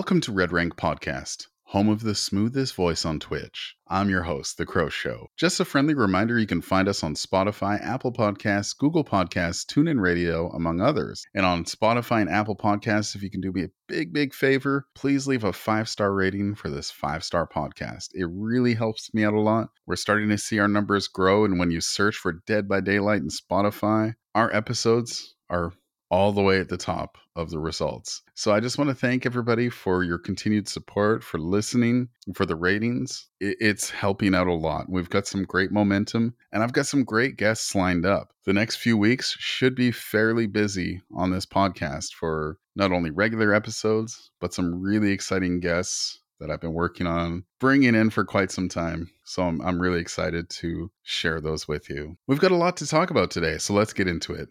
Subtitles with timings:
[0.00, 3.76] Welcome to Red Rank Podcast, home of the smoothest voice on Twitch.
[3.86, 5.26] I'm your host, The Crow Show.
[5.36, 10.00] Just a friendly reminder you can find us on Spotify, Apple Podcasts, Google Podcasts, TuneIn
[10.00, 11.22] Radio, among others.
[11.34, 14.86] And on Spotify and Apple Podcasts, if you can do me a big, big favor,
[14.94, 18.08] please leave a five star rating for this five star podcast.
[18.14, 19.68] It really helps me out a lot.
[19.86, 21.44] We're starting to see our numbers grow.
[21.44, 25.74] And when you search for Dead by Daylight in Spotify, our episodes are
[26.10, 28.22] all the way at the top of the results.
[28.34, 32.56] So I just want to thank everybody for your continued support, for listening, for the
[32.56, 33.28] ratings.
[33.40, 34.86] It's helping out a lot.
[34.88, 38.32] We've got some great momentum, and I've got some great guests lined up.
[38.44, 43.54] The next few weeks should be fairly busy on this podcast for not only regular
[43.54, 48.50] episodes, but some really exciting guests that I've been working on bringing in for quite
[48.50, 49.10] some time.
[49.24, 52.16] So I'm, I'm really excited to share those with you.
[52.26, 54.48] We've got a lot to talk about today, so let's get into it.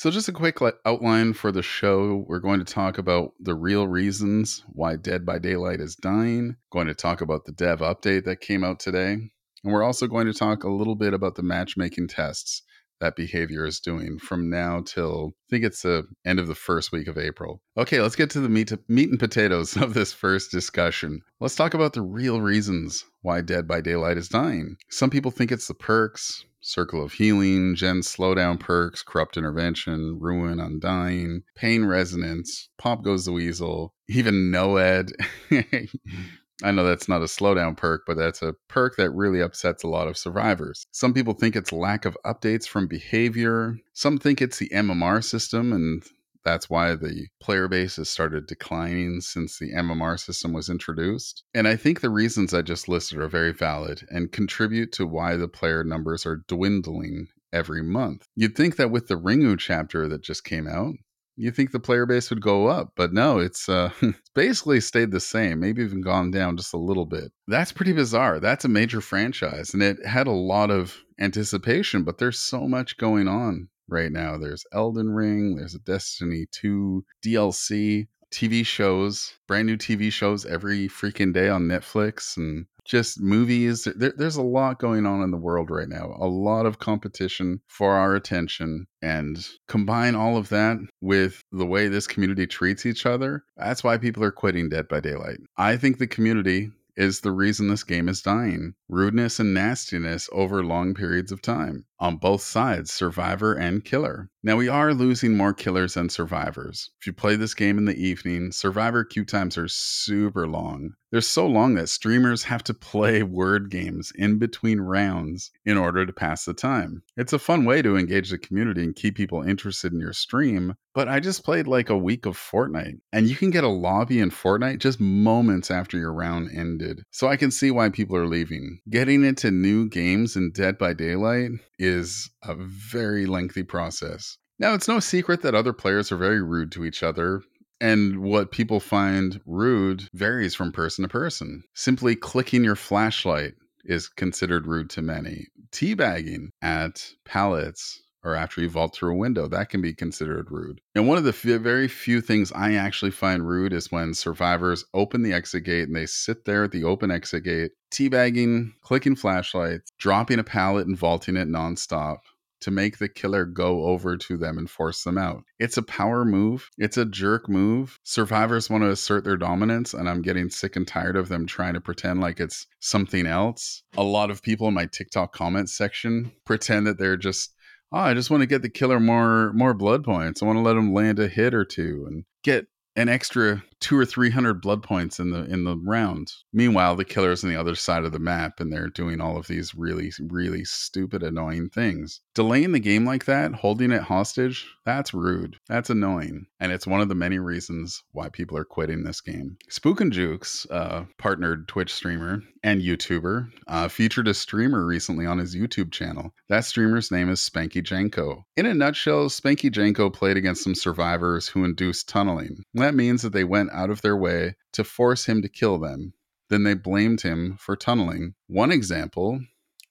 [0.00, 2.24] So, just a quick outline for the show.
[2.26, 6.86] We're going to talk about the real reasons why Dead by Daylight is dying, going
[6.86, 9.30] to talk about the dev update that came out today, and
[9.62, 12.62] we're also going to talk a little bit about the matchmaking tests
[13.00, 16.92] that behavior is doing from now till I think it's the end of the first
[16.92, 17.60] week of April.
[17.76, 21.20] Okay, let's get to the meat, meat and potatoes of this first discussion.
[21.40, 24.76] Let's talk about the real reasons why Dead by Daylight is dying.
[24.90, 26.44] Some people think it's the perks.
[26.62, 33.32] Circle of Healing, Gen Slowdown Perks, Corrupt Intervention, Ruin Undying, Pain Resonance, Pop Goes the
[33.32, 35.10] Weasel, even Noed.
[36.62, 39.88] I know that's not a slowdown perk, but that's a perk that really upsets a
[39.88, 40.86] lot of survivors.
[40.92, 43.78] Some people think it's lack of updates from behavior.
[43.92, 46.02] Some think it's the MMR system, and
[46.44, 51.44] that's why the player base has started declining since the MMR system was introduced.
[51.54, 55.36] And I think the reasons I just listed are very valid and contribute to why
[55.36, 58.26] the player numbers are dwindling every month.
[58.36, 60.94] You'd think that with the Ringu chapter that just came out,
[61.40, 65.10] you think the player base would go up, but no, it's uh, it's basically stayed
[65.10, 67.32] the same, maybe even gone down just a little bit.
[67.48, 68.40] That's pretty bizarre.
[68.40, 72.98] That's a major franchise, and it had a lot of anticipation, but there's so much
[72.98, 74.36] going on right now.
[74.36, 80.88] There's Elden Ring, there's a Destiny 2 DLC, TV shows, brand new TV shows every
[80.88, 83.86] freaking day on Netflix, and just movies.
[83.96, 87.60] There, there's a lot going on in the world right now, a lot of competition
[87.68, 88.86] for our attention.
[89.00, 93.96] And combine all of that with the way this community treats each other, that's why
[93.96, 95.38] people are quitting Dead by Daylight.
[95.56, 100.64] I think the community is the reason this game is dying rudeness and nastiness over
[100.64, 104.30] long periods of time on both sides, survivor and killer.
[104.42, 106.90] Now, we are losing more killers than survivors.
[106.98, 110.94] If you play this game in the evening, survivor queue times are super long.
[111.12, 116.06] They're so long that streamers have to play word games in between rounds in order
[116.06, 117.02] to pass the time.
[117.18, 120.74] It's a fun way to engage the community and keep people interested in your stream,
[120.94, 124.20] but I just played like a week of Fortnite, and you can get a lobby
[124.20, 127.02] in Fortnite just moments after your round ended.
[127.10, 128.79] So I can see why people are leaving.
[128.88, 134.38] Getting into new games in Dead by Daylight is a very lengthy process.
[134.58, 137.42] Now, it's no secret that other players are very rude to each other,
[137.80, 141.62] and what people find rude varies from person to person.
[141.74, 143.54] Simply clicking your flashlight
[143.84, 145.46] is considered rude to many.
[145.72, 150.80] Teabagging at pallets or after you vault through a window, that can be considered rude.
[150.94, 154.84] And one of the f- very few things I actually find rude is when survivors
[154.94, 159.16] open the exit gate and they sit there at the open exit gate, teabagging, clicking
[159.16, 162.18] flashlights, dropping a pallet and vaulting it nonstop
[162.60, 165.44] to make the killer go over to them and force them out.
[165.58, 166.68] It's a power move.
[166.78, 167.98] It's a jerk move.
[168.04, 171.74] Survivors want to assert their dominance, and I'm getting sick and tired of them trying
[171.74, 173.82] to pretend like it's something else.
[173.96, 177.54] A lot of people in my TikTok comment section pretend that they're just
[177.92, 180.42] oh, I just want to get the killer more more blood points.
[180.42, 182.66] I want to let him land a hit or two and get
[182.96, 186.32] an extra two or three hundred blood points in the in the round.
[186.52, 189.46] Meanwhile, the killer's on the other side of the map and they're doing all of
[189.46, 192.20] these really, really stupid, annoying things.
[192.34, 195.56] Delaying the game like that, holding it hostage, that's rude.
[195.68, 196.46] That's annoying.
[196.58, 199.56] And it's one of the many reasons why people are quitting this game.
[199.68, 205.38] Spook and Jukes, uh, partnered Twitch streamer and YouTuber, uh, featured a streamer recently on
[205.38, 206.32] his YouTube channel.
[206.48, 208.44] That streamer's name is Spanky Janko.
[208.56, 212.62] In a nutshell, Spanky Janko played against some survivors who induced tunneling.
[212.74, 216.12] That means that they went out of their way to force him to kill them.
[216.48, 218.34] Then they blamed him for tunneling.
[218.48, 219.40] One example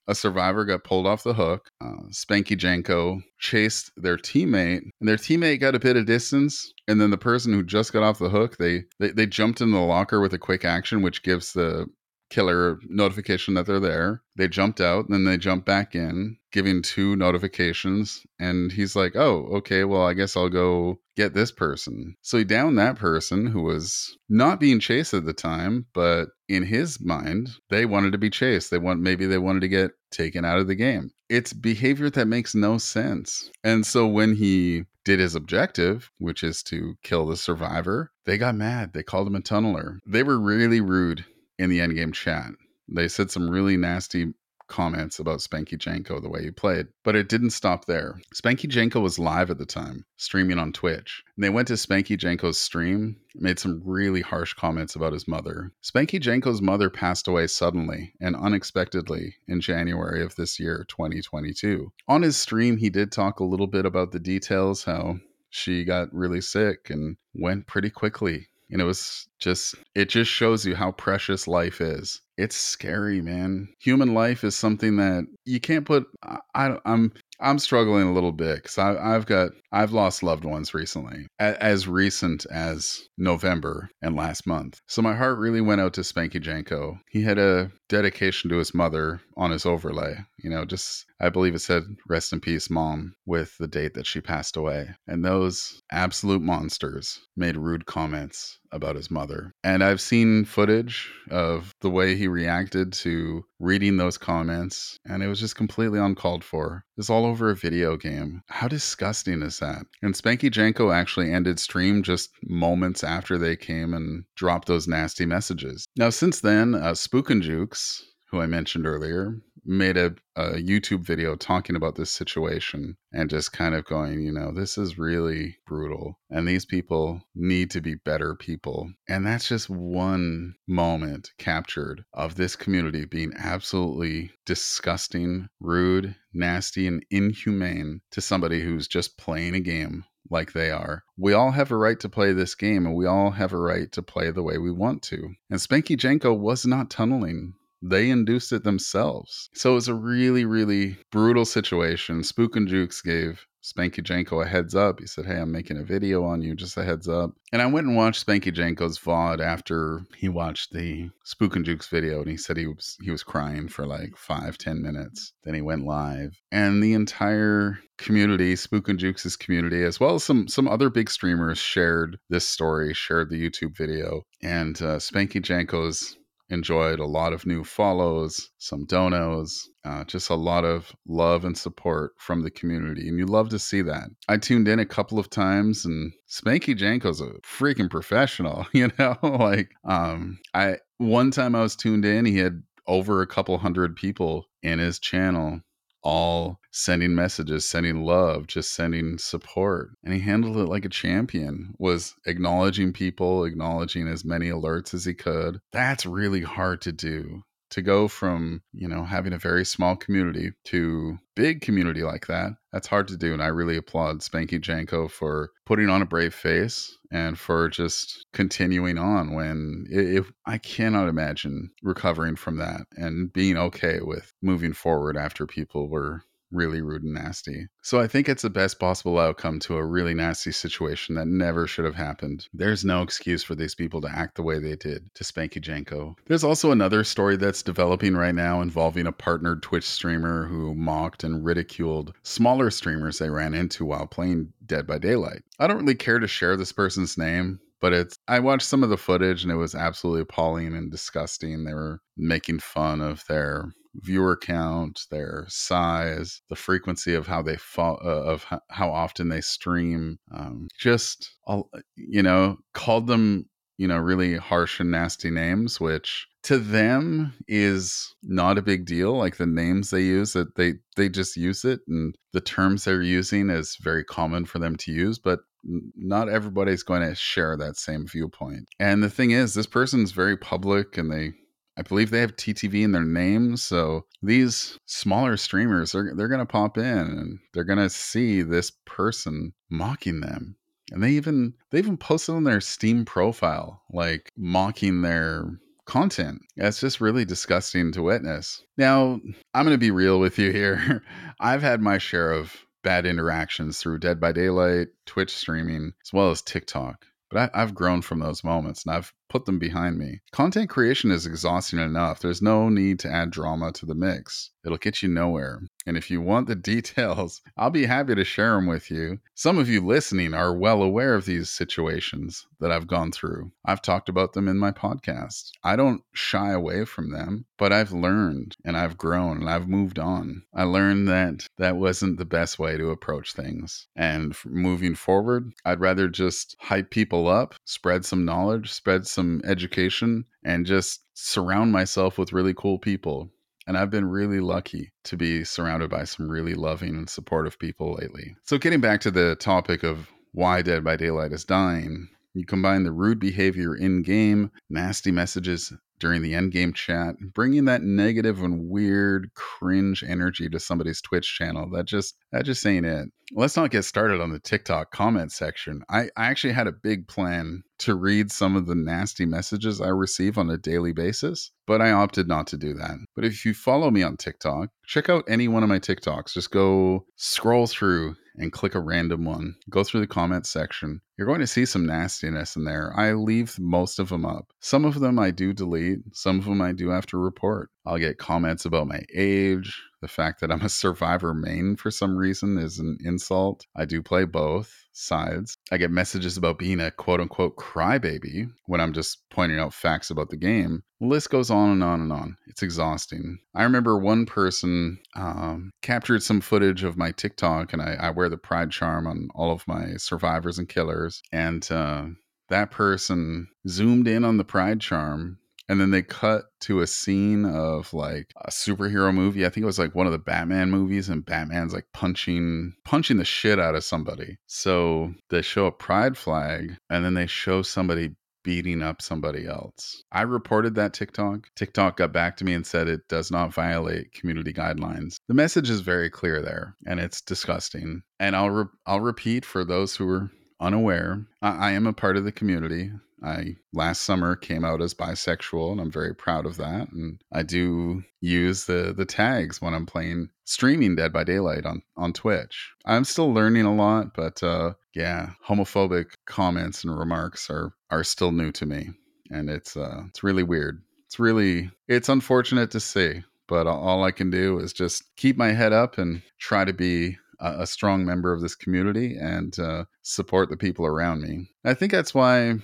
[0.10, 1.70] a survivor got pulled off the hook.
[1.80, 6.74] Uh, Spanky Janko chased their teammate, and their teammate got a bit of distance.
[6.88, 9.70] And then the person who just got off the hook, they, they they jumped in
[9.72, 11.86] the locker with a quick action, which gives the
[12.30, 14.22] killer notification that they're there.
[14.36, 18.26] They jumped out, and then they jump back in, giving two notifications.
[18.40, 19.84] And he's like, "Oh, okay.
[19.84, 24.18] Well, I guess I'll go get this person." So he downed that person who was
[24.30, 28.72] not being chased at the time, but in his mind, they wanted to be chased.
[28.72, 31.12] They want maybe they wanted to get taken out of the game.
[31.30, 33.52] It's behavior that makes no sense.
[33.64, 38.56] And so when he did his objective, which is to kill the survivor, they got
[38.56, 38.94] mad.
[38.94, 40.00] They called him a tunneler.
[40.06, 41.26] They were really rude
[41.60, 42.52] in the endgame chat.
[42.88, 44.34] They said some really nasty
[44.70, 48.22] comments about Spanky Janko the way he played, but it didn't stop there.
[48.34, 51.24] Spanky Janko was live at the time, streaming on Twitch.
[51.36, 55.72] And they went to Spanky Janko's stream, made some really harsh comments about his mother.
[55.84, 61.92] Spanky Janko's mother passed away suddenly and unexpectedly in January of this year, 2022.
[62.08, 65.18] On his stream, he did talk a little bit about the details, how
[65.50, 70.66] she got really sick and went pretty quickly and it was just it just shows
[70.66, 72.22] you how precious life is.
[72.38, 73.70] It's scary man.
[73.82, 78.32] Human life is something that you can't put i, I i'm I'm struggling a little
[78.32, 84.48] bit because I've got I've lost loved ones recently, as recent as November and last
[84.48, 84.82] month.
[84.88, 87.00] So my heart really went out to Spanky Janko.
[87.10, 90.18] He had a dedication to his mother on his overlay.
[90.38, 94.08] You know, just I believe it said "Rest in peace, mom," with the date that
[94.08, 94.90] she passed away.
[95.08, 99.54] And those absolute monsters made rude comments about his mother.
[99.64, 105.28] And I've seen footage of the way he reacted to reading those comments, and it
[105.28, 106.86] was just completely uncalled for.
[106.98, 108.42] It's all over a video game.
[108.48, 109.86] How disgusting is that?
[110.02, 115.26] And Spanky Janko actually ended stream just moments after they came and dropped those nasty
[115.26, 115.86] messages.
[115.98, 119.36] Now, since then, uh, Spook and Jukes, who I mentioned earlier,
[119.70, 124.32] made a, a, YouTube video talking about this situation and just kind of going, you
[124.32, 126.20] know, this is really brutal.
[126.32, 128.92] And these people need to be better people.
[129.08, 137.06] And that's just one moment captured of this community being absolutely disgusting, rude, nasty, and
[137.12, 141.04] inhumane to somebody who's just playing a game like they are.
[141.18, 143.92] We all have a right to play this game and we all have a right
[143.92, 145.36] to play the way we want to.
[145.50, 149.50] And Spanky Janko was not tunneling they induced it themselves.
[149.54, 152.24] So it was a really, really brutal situation.
[152.24, 155.00] Spook and Jukes gave Spanky Janko a heads up.
[155.00, 157.32] He said, Hey, I'm making a video on you, just a heads up.
[157.52, 161.88] And I went and watched Spanky Janko's VOD after he watched the Spook and Jukes
[161.88, 165.34] video and he said he was he was crying for like five, ten minutes.
[165.44, 166.40] Then he went live.
[166.52, 171.10] And the entire community, Spook and Jukes' community, as well as some some other big
[171.10, 174.22] streamers shared this story, shared the YouTube video.
[174.42, 176.16] And uh, Spanky Janko's
[176.50, 181.58] enjoyed a lot of new follows, some donos, uh, just a lot of love and
[181.58, 183.08] support from the community.
[183.08, 184.10] And you love to see that.
[184.28, 189.18] I tuned in a couple of times and Spanky Janko's a freaking professional, you know?
[189.24, 193.96] like, um, I, one time I was tuned in, he had over a couple hundred
[193.96, 195.62] people in his channel
[196.04, 199.92] all sending messages, sending love, just sending support.
[200.04, 205.06] And he handled it like a champion, was acknowledging people, acknowledging as many alerts as
[205.06, 205.60] he could.
[205.72, 210.52] That's really hard to do to go from you know having a very small community
[210.66, 215.08] to big community like that that's hard to do and i really applaud spanky janko
[215.08, 221.08] for putting on a brave face and for just continuing on when if i cannot
[221.08, 227.04] imagine recovering from that and being okay with moving forward after people were really rude
[227.04, 227.68] and nasty.
[227.82, 231.68] So I think it's the best possible outcome to a really nasty situation that never
[231.68, 232.48] should have happened.
[232.54, 236.16] There's no excuse for these people to act the way they did to Spanky Janko.
[236.28, 241.24] There's also another story that's developing right now involving a partnered Twitch streamer who mocked
[241.24, 245.44] and ridiculed smaller streamers they ran into while playing Dead by Daylight.
[245.60, 248.90] I don't really care to share this person's name but it's I watched some of
[248.90, 251.64] the footage and it was absolutely appalling and disgusting.
[251.64, 257.58] They were making fun of their viewer count, their size, the frequency of how they
[257.78, 260.20] uh, of how often they stream.
[260.32, 263.46] Um, just all you know, called them
[263.78, 269.18] you know really harsh and nasty names, which to them is not a big deal.
[269.18, 273.02] Like the names they use, that they they just use it, and the terms they're
[273.02, 277.76] using is very common for them to use, but not everybody's going to share that
[277.76, 278.68] same viewpoint.
[278.80, 281.34] And the thing is, this person's very public and they
[281.80, 286.46] I believe they have TTV in their name, so these smaller streamers are they're gonna
[286.46, 290.58] pop in and they're gonna see this person mocking them.
[290.92, 296.42] And they even they even posted on their Steam profile, like mocking their content.
[296.58, 298.62] It's just really disgusting to witness.
[298.78, 299.22] Now,
[299.54, 301.02] I'm gonna be real with you here.
[301.40, 306.30] I've had my share of bad interactions through Dead by Daylight, Twitch streaming, as well
[306.30, 307.06] as TikTok.
[307.30, 310.22] But I, have grown from those moments and I've put them behind me.
[310.32, 312.20] Content creation is exhausting enough.
[312.20, 314.52] There's no need to add drama to the mix.
[314.66, 315.62] It'll get you nowhere.
[315.90, 319.22] And if you want the details, I'll be happy to share them with you.
[319.34, 323.52] Some of you listening are well aware of these situations that I've gone through.
[323.66, 325.50] I've talked about them in my podcast.
[325.64, 329.98] I don't shy away from them, but I've learned and I've grown and I've moved
[329.98, 330.44] on.
[330.54, 333.88] I learned that that wasn't the best way to approach things.
[333.96, 340.26] And moving forward, I'd rather just hype people up, spread some knowledge, spread some education,
[340.44, 343.32] and just surround myself with really cool people
[343.70, 347.94] and I've been really lucky to be surrounded by some really loving and supportive people
[348.02, 348.36] lately.
[348.44, 352.84] So, getting back to the topic of why Dead by Daylight is dying, you combine
[352.84, 358.42] the rude behavior in game, nasty messages during the end game chat, bringing that negative
[358.42, 361.70] and weird cringe energy to somebody's Twitch channel.
[361.72, 363.10] That just that just ain't it.
[363.34, 365.84] Let's not get started on the TikTok comment section.
[365.90, 369.90] I, I actually had a big plan to read some of the nasty messages I
[369.90, 372.98] receive on a daily basis, but I opted not to do that.
[373.16, 376.34] But if you follow me on TikTok, check out any one of my TikToks.
[376.34, 379.56] Just go scroll through and click a random one.
[379.70, 381.02] Go through the comments section.
[381.18, 382.94] You're going to see some nastiness in there.
[382.96, 384.52] I leave most of them up.
[384.60, 387.70] Some of them I do delete, some of them I do have to report.
[387.86, 392.16] I'll get comments about my age, the fact that I'm a survivor main for some
[392.16, 393.66] reason is an insult.
[393.76, 395.58] I do play both sides.
[395.72, 400.10] I get messages about being a quote unquote crybaby when I'm just pointing out facts
[400.10, 400.84] about the game.
[401.00, 402.38] The list goes on and on and on.
[402.48, 403.40] It's exhausting.
[403.56, 408.28] I remember one person um, captured some footage of my TikTok, and I, I, wear
[408.28, 411.22] the pride charm on all of my survivors and killers.
[411.32, 412.06] And uh,
[412.50, 415.40] that person zoomed in on the pride charm
[415.70, 419.46] and then they cut to a scene of like a superhero movie.
[419.46, 423.18] I think it was like one of the Batman movies, and Batman's like punching punching
[423.18, 424.38] the shit out of somebody.
[424.48, 430.04] So they show a pride flag, and then they show somebody beating up somebody else.
[430.12, 431.50] I reported that TikTok.
[431.56, 435.18] TikTok got back to me and said it does not violate community guidelines.
[435.28, 438.02] The message is very clear there, and it's disgusting.
[438.20, 441.26] And I'll re- I'll repeat for those who are unaware.
[441.42, 442.92] I, I am a part of the community.
[443.24, 446.92] I last summer came out as bisexual and I'm very proud of that.
[446.92, 451.82] And I do use the the tags when I'm playing streaming Dead by Daylight on
[451.98, 452.72] on Twitch.
[452.86, 458.32] I'm still learning a lot, but uh yeah, homophobic comments and remarks are are still
[458.32, 458.90] new to me.
[459.30, 460.82] And it's uh it's really weird.
[461.08, 465.52] It's really it's unfortunate to see, but all I can do is just keep my
[465.52, 470.50] head up and try to be a, strong member of this community and uh, support
[470.50, 471.50] the people around me.
[471.64, 472.60] I think that's why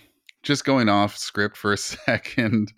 [0.45, 2.71] just going off script for a second,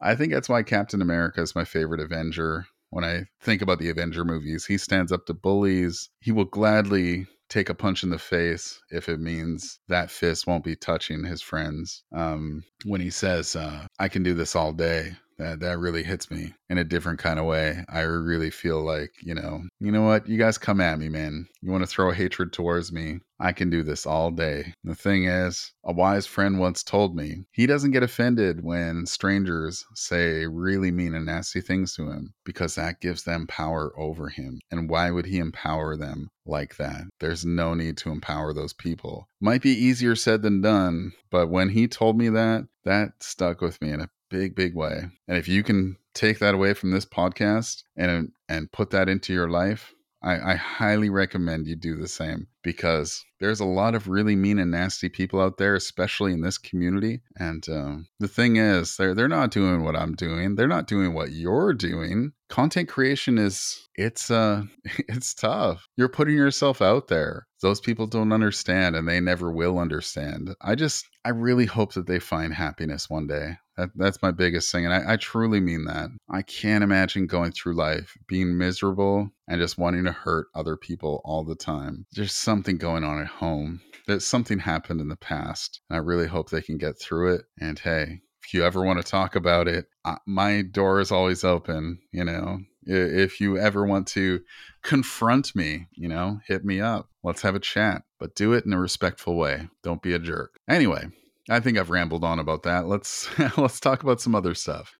[0.00, 2.66] I think that's why Captain America is my favorite Avenger.
[2.90, 6.10] When I think about the Avenger movies, he stands up to bullies.
[6.20, 10.64] He will gladly take a punch in the face if it means that fist won't
[10.64, 12.04] be touching his friends.
[12.14, 16.30] Um, when he says, uh, I can do this all day, that that really hits
[16.30, 17.84] me in a different kind of way.
[17.88, 20.28] I really feel like, you know, you know what?
[20.28, 21.46] You guys come at me, man.
[21.60, 23.20] You want to throw hatred towards me.
[23.40, 24.72] I can do this all day.
[24.84, 29.84] The thing is, a wise friend once told me he doesn't get offended when strangers
[29.94, 34.60] say really mean and nasty things to him because that gives them power over him.
[34.70, 37.02] And why would he empower them like that?
[37.20, 39.28] There's no need to empower those people.
[39.40, 43.80] Might be easier said than done, but when he told me that, that stuck with
[43.82, 45.04] me in a big, big way.
[45.28, 49.32] And if you can take that away from this podcast and and put that into
[49.32, 54.08] your life, I, I, highly recommend you do the same because there's a lot of
[54.08, 57.20] really mean and nasty people out there, especially in this community.
[57.36, 60.56] And uh, the thing is, they're they're not doing what I'm doing.
[60.56, 62.32] They're not doing what you're doing.
[62.48, 64.62] Content creation is it's uh
[65.08, 65.86] it's tough.
[65.96, 67.46] You're putting yourself out there.
[67.62, 70.56] Those people don't understand, and they never will understand.
[70.60, 73.58] I just I really hope that they find happiness one day.
[73.76, 74.84] That, that's my biggest thing.
[74.84, 76.10] And I, I truly mean that.
[76.30, 81.20] I can't imagine going through life being miserable and just wanting to hurt other people
[81.24, 82.06] all the time.
[82.12, 83.80] There's something going on at home.
[84.06, 85.80] That something happened in the past.
[85.88, 87.42] And I really hope they can get through it.
[87.58, 91.42] And hey, if you ever want to talk about it, uh, my door is always
[91.42, 92.00] open.
[92.12, 94.40] You know, if you ever want to
[94.82, 97.08] confront me, you know, hit me up.
[97.22, 99.68] Let's have a chat, but do it in a respectful way.
[99.82, 100.58] Don't be a jerk.
[100.68, 101.06] Anyway,
[101.48, 102.86] I think I've rambled on about that.
[102.86, 104.96] Let's let's talk about some other stuff.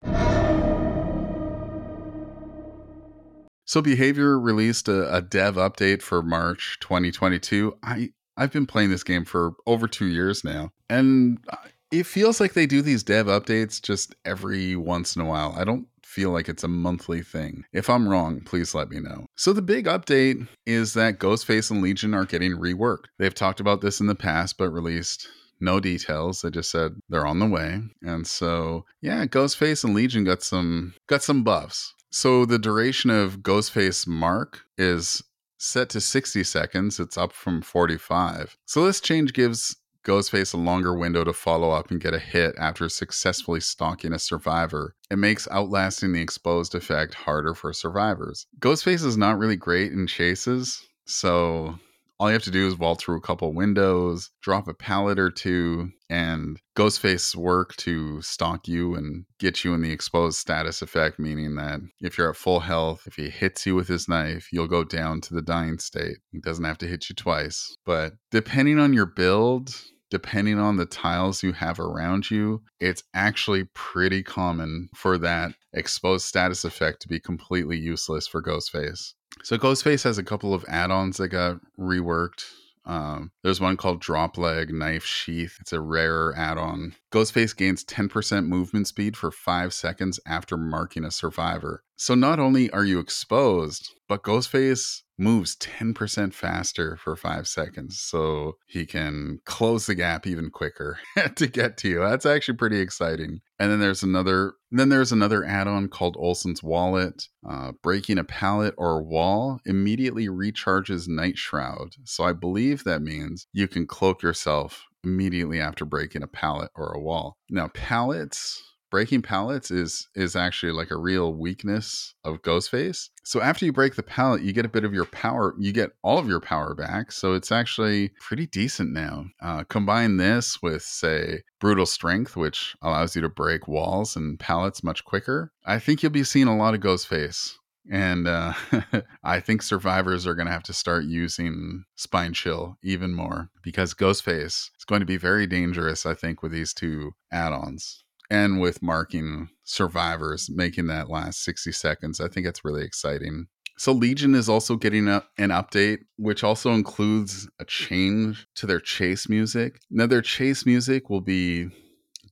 [3.66, 7.76] So Behavior released a, a, dev update for March 2022.
[7.82, 11.56] I I've been playing this game for over 2 years now and uh,
[11.90, 15.54] it feels like they do these dev updates just every once in a while.
[15.56, 17.64] I don't feel like it's a monthly thing.
[17.72, 19.26] If I'm wrong, please let me know.
[19.36, 23.06] So, the big update is that Ghostface and Legion are getting reworked.
[23.18, 25.28] They've talked about this in the past, but released
[25.60, 26.42] no details.
[26.42, 27.80] They just said they're on the way.
[28.02, 31.94] And so, yeah, Ghostface and Legion got some got some buffs.
[32.10, 35.22] So the duration of Ghostface Mark is
[35.58, 37.00] set to 60 seconds.
[37.00, 38.56] It's up from 45.
[38.66, 42.54] So this change gives Ghostface a longer window to follow up and get a hit
[42.58, 44.94] after successfully stalking a survivor.
[45.10, 48.46] It makes outlasting the exposed effect harder for survivors.
[48.60, 51.78] Ghostface is not really great in chases, so
[52.18, 55.30] all you have to do is vault through a couple windows, drop a pallet or
[55.30, 61.18] two, and Ghostface work to stalk you and get you in the exposed status effect,
[61.18, 64.68] meaning that if you're at full health, if he hits you with his knife, you'll
[64.68, 66.18] go down to the dying state.
[66.30, 67.74] He doesn't have to hit you twice.
[67.84, 69.74] But depending on your build,
[70.10, 76.26] depending on the tiles you have around you, it's actually pretty common for that exposed
[76.26, 79.14] status effect to be completely useless for Ghostface.
[79.42, 82.44] So Ghostface has a couple of add-ons that got reworked.
[82.86, 85.56] Um, there's one called Drop Leg Knife Sheath.
[85.60, 86.94] It's a rare add-on.
[87.14, 91.84] Ghostface gains 10% movement speed for five seconds after marking a survivor.
[91.94, 98.00] So not only are you exposed, but Ghostface moves 10% faster for five seconds.
[98.00, 100.98] So he can close the gap even quicker
[101.36, 102.00] to get to you.
[102.00, 103.42] That's actually pretty exciting.
[103.60, 107.28] And then there's another then there's another add-on called Olsen's Wallet.
[107.48, 111.90] Uh, breaking a pallet or wall immediately recharges Night Shroud.
[112.02, 116.92] So I believe that means you can cloak yourself immediately after breaking a pallet or
[116.92, 117.36] a wall.
[117.50, 118.62] Now pallets
[118.94, 123.08] breaking pallets is is actually like a real weakness of Ghostface.
[123.24, 125.52] So after you break the pallet, you get a bit of your power.
[125.58, 127.10] You get all of your power back.
[127.10, 129.24] So it's actually pretty decent now.
[129.42, 134.84] Uh, combine this with say brutal strength, which allows you to break walls and pallets
[134.84, 135.50] much quicker.
[135.66, 137.54] I think you'll be seeing a lot of Ghostface.
[137.90, 138.54] And uh,
[139.24, 143.94] I think survivors are going to have to start using Spine Chill even more because
[143.94, 148.60] Ghostface is going to be very dangerous, I think, with these two add ons and
[148.60, 152.20] with marking survivors, making that last 60 seconds.
[152.20, 153.46] I think it's really exciting.
[153.76, 158.80] So Legion is also getting a, an update, which also includes a change to their
[158.80, 159.80] chase music.
[159.90, 161.70] Now, their chase music will be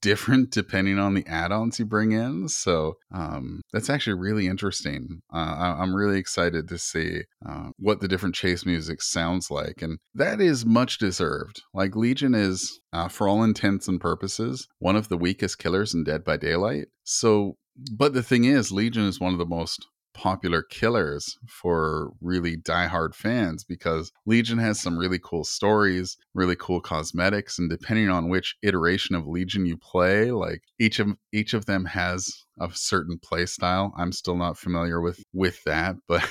[0.03, 2.49] different depending on the add-ons you bring in.
[2.49, 5.23] So um, that's actually really interesting.
[5.33, 9.81] Uh, I, am really excited to see uh, what the different chase music sounds like,
[9.81, 11.63] and that is much deserved.
[11.73, 16.05] Like Legion is, uh, for all intents and purposes, one of the weakest killers in
[16.05, 16.89] Dead by Daylight.
[17.05, 17.57] So,
[17.97, 23.15] but the thing is, Legion is one of the most popular killers for really diehard
[23.15, 28.57] fans because Legion has some really cool stories, really cool cosmetics, and depending on which
[28.63, 33.47] iteration of Legion you play, like each of each of them has a certain play
[33.47, 33.93] style.
[33.97, 36.27] I'm still not familiar with with that, but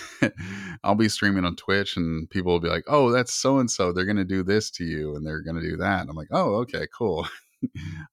[0.84, 3.92] I'll be streaming on Twitch and people will be like, "Oh, that's so and so.
[3.92, 6.16] They're going to do this to you and they're going to do that." And I'm
[6.16, 7.28] like, "Oh, okay, cool."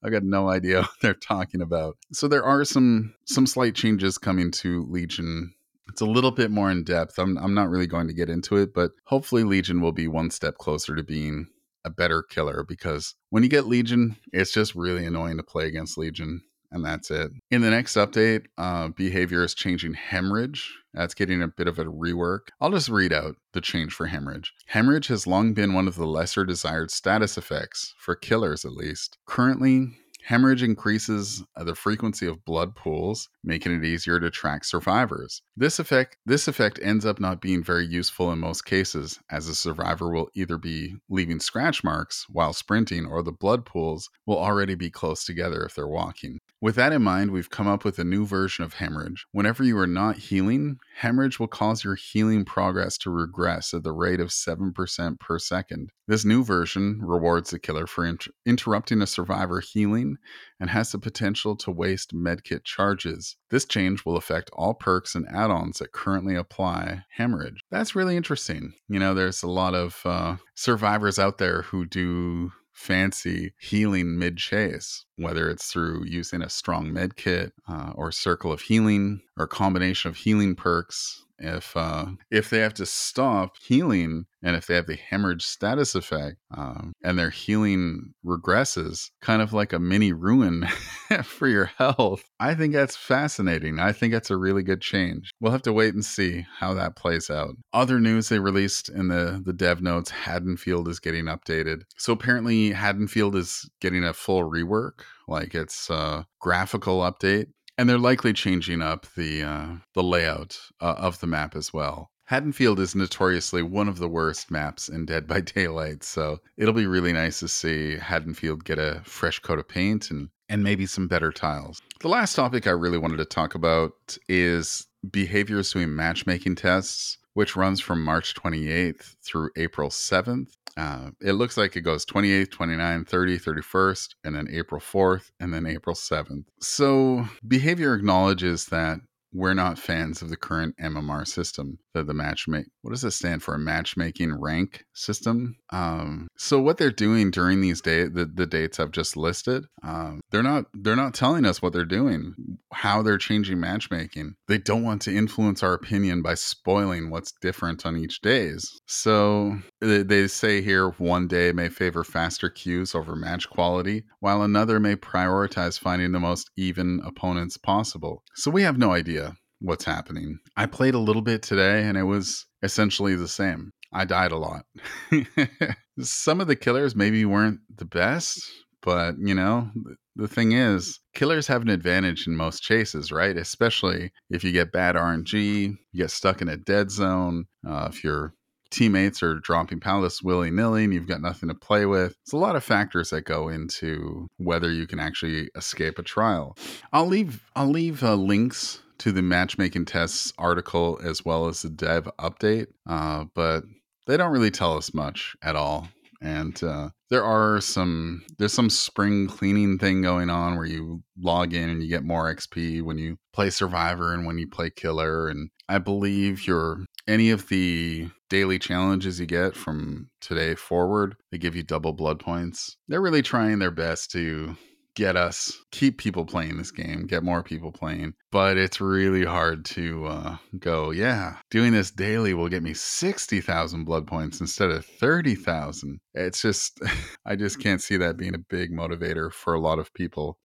[0.05, 1.97] I got no idea what they're talking about.
[2.13, 5.55] So there are some some slight changes coming to Legion
[5.89, 7.19] it's a little bit more in depth.
[7.19, 10.31] I'm I'm not really going to get into it, but hopefully Legion will be one
[10.31, 11.49] step closer to being
[11.85, 15.99] a better killer because when you get Legion, it's just really annoying to play against
[15.99, 16.43] Legion.
[16.71, 17.31] And that's it.
[17.51, 20.77] In the next update, uh, behavior is changing hemorrhage.
[20.93, 22.49] That's getting a bit of a rework.
[22.61, 24.53] I'll just read out the change for hemorrhage.
[24.67, 29.17] Hemorrhage has long been one of the lesser desired status effects, for killers at least.
[29.25, 35.43] Currently, Hemorrhage increases the frequency of blood pools, making it easier to track survivors.
[35.57, 39.55] This effect this effect ends up not being very useful in most cases, as a
[39.55, 44.75] survivor will either be leaving scratch marks while sprinting or the blood pools will already
[44.75, 46.39] be close together if they're walking.
[46.61, 49.27] With that in mind, we've come up with a new version of hemorrhage.
[49.33, 53.93] Whenever you are not healing, hemorrhage will cause your healing progress to regress at the
[53.93, 55.93] rate of 7% per second.
[56.09, 60.17] This new version rewards the killer for inter- interrupting a survivor healing
[60.59, 63.37] and has the potential to waste medkit charges.
[63.51, 67.61] This change will affect all perks and add ons that currently apply hemorrhage.
[67.71, 68.73] That's really interesting.
[68.89, 74.39] You know, there's a lot of uh, survivors out there who do fancy healing mid
[74.39, 79.47] chase, whether it's through using a strong med kit uh, or circle of healing or
[79.47, 84.75] combination of healing perks if uh, if they have to stop healing and if they
[84.75, 90.13] have the hemorrhage status effect um, and their healing regresses, kind of like a mini
[90.13, 90.67] ruin
[91.23, 93.79] for your health, I think that's fascinating.
[93.79, 95.31] I think that's a really good change.
[95.41, 97.57] We'll have to wait and see how that plays out.
[97.73, 101.83] Other news they released in the the dev notes: Haddonfield is getting updated.
[101.97, 107.49] So apparently, Haddonfield is getting a full rework like it's a graphical update
[107.79, 112.11] and they're likely changing up the uh, the layout uh, of the map as well.
[112.25, 116.87] Haddonfield is notoriously one of the worst maps in Dead by Daylight, so it'll be
[116.87, 121.09] really nice to see Haddonfield get a fresh coat of paint and and maybe some
[121.09, 121.81] better tiles.
[122.01, 127.55] The last topic I really wanted to talk about is behaviors doing matchmaking tests, which
[127.55, 130.55] runs from March 28th through April 7th.
[130.77, 135.55] Uh, it looks like it goes 28th, 29th, 30th, 31st, and then April 4th, and
[135.55, 136.47] then April 7th.
[136.61, 138.99] So, behavior acknowledges that
[139.33, 142.67] we're not fans of the current MMR system, the, the matchmake.
[142.83, 143.55] What does it stand for?
[143.55, 145.57] A matchmaking rank system.
[145.71, 150.21] Um, so what they're doing during these days, the, the dates I've just listed, um,
[150.31, 152.35] they're not they're not telling us what they're doing,
[152.73, 154.35] how they're changing matchmaking.
[154.47, 158.81] They don't want to influence our opinion by spoiling what's different on each days.
[158.87, 164.43] So they, they say here one day may favor faster queues over match quality, while
[164.43, 168.23] another may prioritize finding the most even opponents possible.
[168.35, 170.39] So we have no idea what's happening.
[170.57, 173.73] I played a little bit today and it was essentially the same.
[173.93, 174.65] I died a lot.
[176.01, 178.41] Some of the killers maybe weren't the best,
[178.83, 179.71] but you know,
[180.17, 183.37] the thing is, killers have an advantage in most chases, right?
[183.37, 188.05] Especially if you get bad RNG, you get stuck in a dead zone, uh, if
[188.05, 188.35] your
[188.71, 192.15] teammates are dropping pallets willy nilly and you've got nothing to play with.
[192.23, 196.57] It's a lot of factors that go into whether you can actually escape a trial.
[196.93, 201.71] I'll leave I'll leave uh, links to the matchmaking tests article as well as the
[201.71, 203.65] dev update, uh, but
[204.07, 205.89] they don't really tell us much at all.
[206.21, 211.55] And uh, there are some there's some spring cleaning thing going on where you log
[211.55, 215.29] in and you get more XP when you play Survivor and when you play Killer.
[215.29, 221.39] And I believe your any of the daily challenges you get from today forward, they
[221.39, 222.77] give you double blood points.
[222.89, 224.57] They're really trying their best to
[224.99, 229.65] get us keep people playing this game get more people playing but it's really hard
[229.65, 234.85] to uh, go yeah doing this daily will get me 60000 blood points instead of
[234.85, 236.81] 30000 it's just
[237.25, 240.37] i just can't see that being a big motivator for a lot of people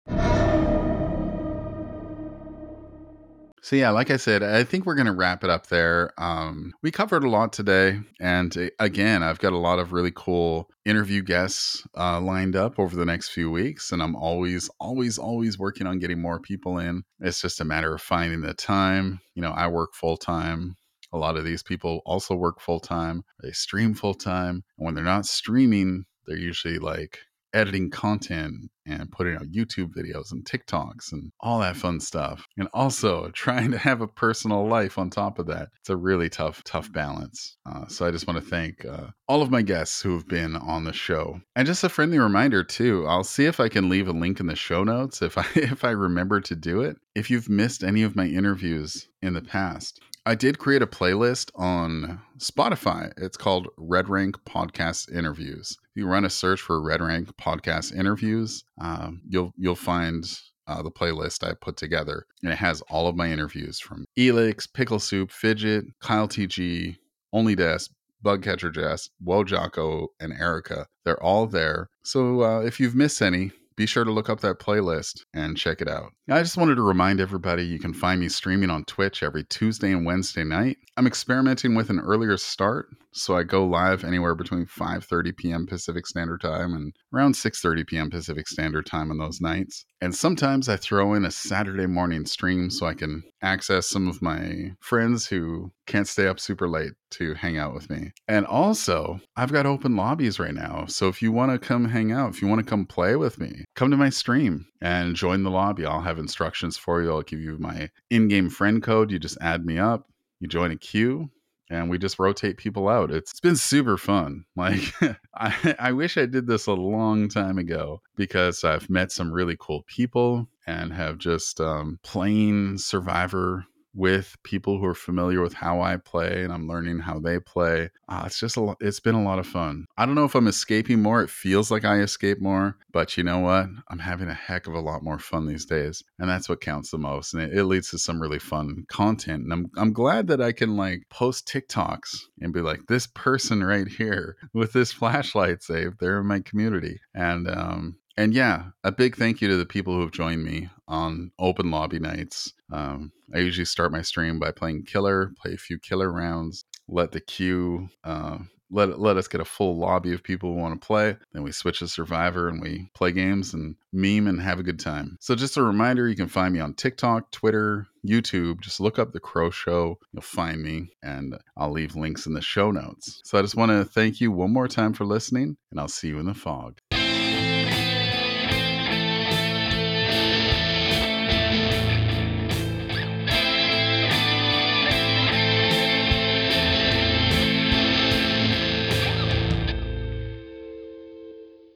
[3.64, 6.12] So yeah, like I said, I think we're going to wrap it up there.
[6.18, 10.12] Um, we covered a lot today, and uh, again, I've got a lot of really
[10.14, 15.18] cool interview guests uh, lined up over the next few weeks, and I'm always, always,
[15.18, 17.04] always working on getting more people in.
[17.22, 19.22] It's just a matter of finding the time.
[19.34, 20.76] You know, I work full time.
[21.14, 23.24] A lot of these people also work full time.
[23.42, 27.20] They stream full time, and when they're not streaming, they're usually like
[27.54, 32.46] editing content and putting out YouTube videos and TikToks and all that fun stuff.
[32.58, 35.70] And also trying to have a personal life on top of that.
[35.80, 37.58] It's a really tough, tough balance.
[37.66, 40.56] Uh, so I just want to thank uh, all of my guests who have been
[40.56, 41.40] on the show.
[41.56, 44.48] And just a friendly reminder too, I'll see if I can leave a link in
[44.48, 46.98] the show notes if I if I remember to do it.
[47.16, 51.52] If you've missed any of my interviews in the past, I did create a playlist
[51.56, 53.12] on Spotify.
[53.18, 55.78] It's called Red Rank Podcast Interviews.
[55.82, 60.24] If you run a search for Red Rank Podcast Interviews, um, you'll you'll find
[60.66, 64.66] uh, the playlist I put together, and it has all of my interviews from Elix,
[64.72, 66.96] Pickle Soup, Fidget, Kyle TG,
[67.34, 67.80] Only Des,
[68.24, 70.88] Bugcatcher Jess, Wojako, and Erica.
[71.04, 71.90] They're all there.
[72.04, 75.82] So uh, if you've missed any, be sure to look up that playlist and check
[75.82, 76.12] it out.
[76.30, 79.92] I just wanted to remind everybody you can find me streaming on Twitch every Tuesday
[79.92, 80.78] and Wednesday night.
[80.96, 85.66] I'm experimenting with an earlier start, so I go live anywhere between 5:30 p.m.
[85.66, 88.10] Pacific Standard Time and around 6:30 p.m.
[88.10, 89.86] Pacific Standard Time on those nights.
[90.02, 94.22] And sometimes I throw in a Saturday morning stream so I can access some of
[94.22, 98.12] my friends who can't stay up super late to hang out with me.
[98.28, 100.86] And also, I've got open lobbies right now.
[100.88, 103.40] So if you want to come hang out, if you want to come play with
[103.40, 105.86] me, come to my stream and join the lobby.
[105.86, 107.12] I'll have instructions for you.
[107.12, 109.12] I'll give you my in game friend code.
[109.12, 110.08] You just add me up,
[110.40, 111.30] you join a queue,
[111.70, 113.12] and we just rotate people out.
[113.12, 114.46] It's, it's been super fun.
[114.56, 114.94] Like,
[115.34, 119.58] I, I wish I did this a long time ago because I've met some really
[119.60, 125.82] cool people and have just um, playing Survivor with people who are familiar with how
[125.82, 127.90] I play and I'm learning how they play.
[128.10, 129.86] Uh, it's just a it's been a lot of fun.
[129.98, 131.22] I don't know if I'm escaping more.
[131.22, 133.68] It feels like I escape more, but you know what?
[133.90, 136.92] I'm having a heck of a lot more fun these days, and that's what counts
[136.92, 137.34] the most.
[137.34, 139.44] And it, it leads to some really fun content.
[139.44, 143.64] And I'm I'm glad that I can like post TikToks and be like this person
[143.64, 145.98] right here with this flashlight save.
[145.98, 149.94] They're in my community, and um, and yeah, a big thank you to the people
[149.94, 152.54] who have joined me on open lobby nights.
[152.72, 157.12] Um, I usually start my stream by playing killer, play a few killer rounds, let
[157.12, 158.40] the queue uh,
[158.74, 161.16] let let us get a full lobby of people who want to play.
[161.32, 164.80] Then we switch to Survivor and we play games and meme and have a good
[164.80, 165.18] time.
[165.22, 168.62] So just a reminder, you can find me on TikTok, Twitter, YouTube.
[168.62, 170.00] Just look up the Crow Show.
[170.12, 173.22] You'll find me, and I'll leave links in the show notes.
[173.24, 176.08] So I just want to thank you one more time for listening, and I'll see
[176.08, 176.80] you in the fog.